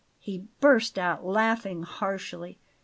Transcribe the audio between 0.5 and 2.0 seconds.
burst out laughing